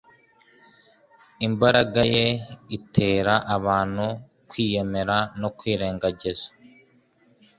Imbaraga 1.47 2.01
ye 2.13 2.25
itera 2.77 3.33
abantu 3.55 4.05
kwiyemera 4.49 5.17
no 5.39 5.49
kwirengagiza, 5.57 6.47